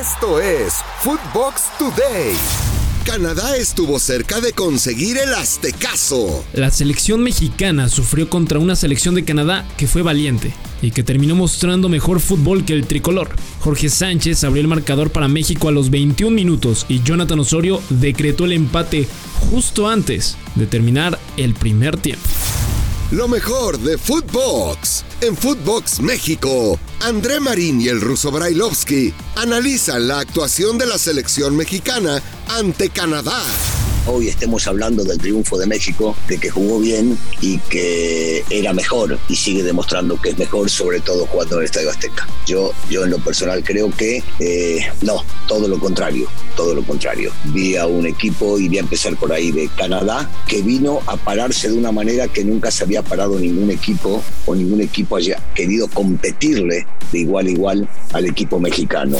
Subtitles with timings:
[0.00, 2.34] Esto es Footbox Today.
[3.04, 6.44] Canadá estuvo cerca de conseguir el aztecaso.
[6.52, 10.52] La selección mexicana sufrió contra una selección de Canadá que fue valiente
[10.82, 13.36] y que terminó mostrando mejor fútbol que el tricolor.
[13.60, 18.46] Jorge Sánchez abrió el marcador para México a los 21 minutos y Jonathan Osorio decretó
[18.46, 19.06] el empate
[19.48, 22.28] justo antes de terminar el primer tiempo.
[23.14, 25.04] Lo mejor de Footbox.
[25.20, 31.56] En Footbox México, André Marín y el ruso Brailovsky analizan la actuación de la selección
[31.56, 33.40] mexicana ante Canadá
[34.06, 39.18] hoy estemos hablando del triunfo de México, de que jugó bien y que era mejor
[39.28, 42.28] y sigue demostrando que es mejor, sobre todo jugando en el Estadio Azteca.
[42.46, 47.32] Yo, yo en lo personal creo que eh, no, todo lo contrario, todo lo contrario.
[47.46, 51.16] Vi a un equipo, y voy a empezar por ahí, de Canadá, que vino a
[51.16, 55.42] pararse de una manera que nunca se había parado ningún equipo o ningún equipo haya
[55.54, 59.18] querido competirle de igual a igual al equipo mexicano.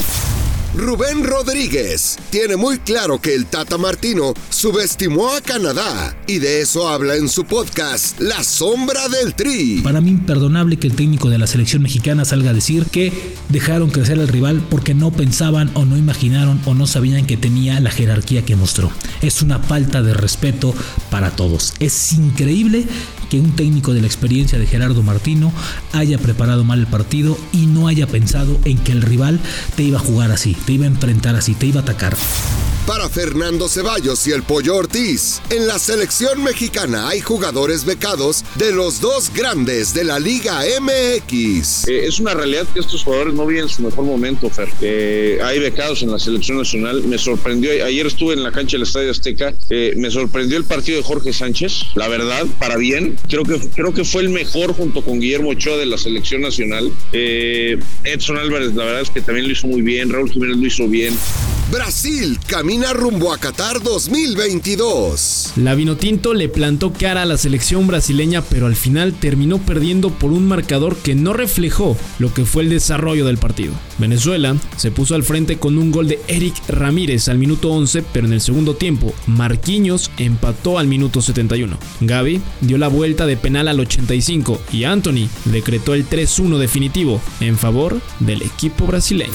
[0.77, 6.89] Rubén Rodríguez tiene muy claro que el Tata Martino subestimó a Canadá y de eso
[6.89, 9.83] habla en su podcast La Sombra del Tri.
[9.84, 13.12] Para mí imperdonable que el técnico de la selección mexicana salga a decir que
[13.50, 17.78] dejaron crecer al rival porque no pensaban o no imaginaron o no sabían que tenía
[17.78, 18.91] la jerarquía que mostró.
[19.22, 20.75] Es una falta de respeto
[21.09, 21.75] para todos.
[21.78, 22.84] Es increíble
[23.31, 25.53] que un técnico de la experiencia de Gerardo Martino
[25.92, 29.41] haya preparado mal el partido y no haya pensado en que el rival
[29.77, 32.17] te iba a jugar así, te iba a enfrentar así, te iba a atacar
[32.87, 35.41] para Fernando Ceballos y el Pollo Ortiz.
[35.49, 41.89] En la selección mexicana hay jugadores becados de los dos grandes de la Liga MX.
[41.89, 44.69] Eh, es una realidad que estos jugadores no viven su mejor momento, Fer.
[44.83, 47.03] Eh, hay becados en la selección nacional.
[47.05, 50.99] Me sorprendió, ayer estuve en la cancha del Estadio Azteca, eh, me sorprendió el partido
[50.99, 53.17] de Jorge Sánchez, la verdad, para bien.
[53.29, 56.93] Creo que, creo que fue el mejor junto con Guillermo Ochoa de la selección nacional.
[57.12, 60.11] Edson Álvarez, la verdad es que también lo hizo muy bien.
[60.11, 61.17] Raúl Jiménez lo hizo bien.
[61.70, 65.55] Brasil camina rumbo a Qatar 2022.
[65.57, 70.31] La Vinotinto le plantó cara a la selección brasileña, pero al final terminó perdiendo por
[70.31, 73.72] un marcador que no reflejó lo que fue el desarrollo del partido.
[73.99, 78.27] Venezuela se puso al frente con un gol de Eric Ramírez al minuto 11, pero
[78.27, 81.78] en el segundo tiempo Marquinhos empató al minuto 71.
[82.00, 87.56] Gaby dio la vuelta de penal al 85 y Anthony decretó el 3-1 definitivo en
[87.56, 89.33] favor del equipo brasileño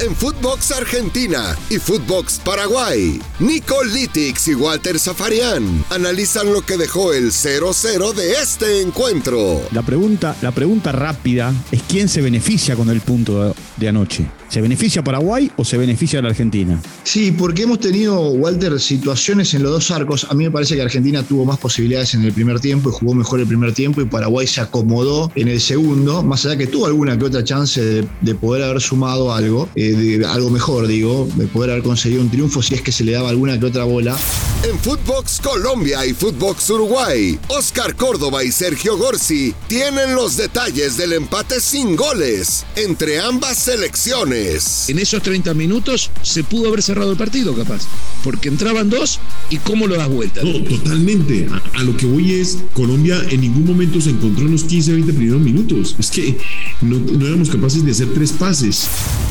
[0.00, 3.20] en Footbox Argentina y Footbox Paraguay.
[3.40, 9.60] Nico Litix y Walter Zafarian analizan lo que dejó el 0-0 de este encuentro.
[9.72, 14.26] La pregunta, la pregunta rápida es quién se beneficia con el punto de anoche.
[14.48, 16.80] ¿Se beneficia Paraguay o se beneficia la Argentina?
[17.04, 20.26] Sí, porque hemos tenido, Walter, situaciones en los dos arcos.
[20.30, 23.14] A mí me parece que Argentina tuvo más posibilidades en el primer tiempo y jugó
[23.14, 26.86] mejor el primer tiempo y Paraguay se acomodó en el segundo, más allá que tuvo
[26.86, 31.46] alguna que otra chance de, poder haber sumado algo, eh, de, algo mejor, digo, de
[31.46, 34.16] poder haber conseguido un triunfo si es que se le daba alguna que otra bola.
[34.64, 41.12] En Footbox Colombia y Footbox Uruguay, Oscar Córdoba y Sergio Gorsi tienen los detalles del
[41.12, 44.88] empate sin goles entre ambas selecciones.
[44.88, 47.82] En esos 30 minutos se pudo haber cerrado el partido, capaz.
[48.24, 50.42] Porque entraban dos y cómo lo das vuelta.
[50.42, 51.48] No, totalmente.
[51.74, 55.12] A, lo que voy es, Colombia en ningún momento se encontró en los 15, 20
[55.12, 55.94] primeros minutos.
[56.00, 56.36] Es que
[56.80, 58.88] no, no éramos capaces de hacer tres pases.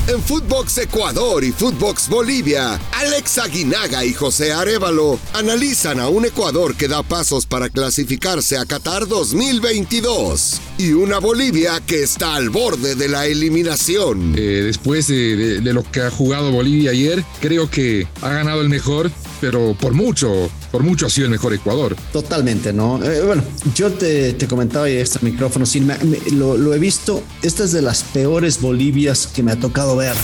[0.08, 6.76] En Footbox Ecuador y Footbox Bolivia, Alex Aguinaga y José Arevalo analizan a un Ecuador
[6.76, 12.96] que da pasos para clasificarse a Qatar 2022 y una Bolivia que está al borde
[12.96, 14.34] de la eliminación.
[14.38, 19.12] Eh, después de, lo que ha jugado Bolivia ayer, creo que ha ganado el mejor,
[19.40, 21.96] pero por mucho, por mucho ha sido el mejor Ecuador.
[22.12, 23.04] Totalmente, ¿no?
[23.04, 23.44] Eh, bueno,
[23.76, 25.92] yo te, comentaba y este micrófono, sin,
[26.34, 30.16] lo, lo he visto, esta es de las peores Bolivias que me ha tocado ver.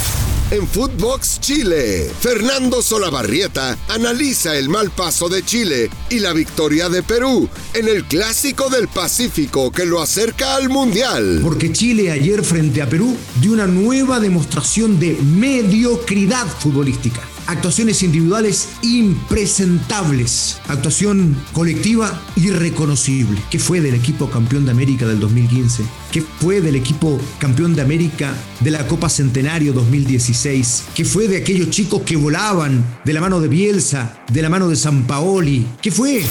[0.54, 7.02] En Footbox Chile, Fernando Solabarrieta analiza el mal paso de Chile y la victoria de
[7.02, 11.40] Perú en el Clásico del Pacífico que lo acerca al Mundial.
[11.42, 18.70] Porque Chile ayer frente a Perú dio una nueva demostración de mediocridad futbolística actuaciones individuales
[18.82, 23.42] impresentables, actuación colectiva irreconocible.
[23.50, 25.84] ¿Qué fue del equipo campeón de América del 2015?
[26.12, 30.43] ¿Qué fue del equipo campeón de América de la Copa Centenario 2016?
[30.44, 34.68] ¿Qué fue de aquellos chicos que volaban de la mano de Bielsa, de la mano
[34.68, 35.66] de San Paoli?
[35.82, 36.22] ¿Qué fue?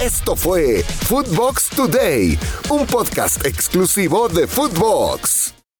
[0.00, 2.38] Esto fue Footbox Today,
[2.70, 5.61] un podcast exclusivo de Footbox.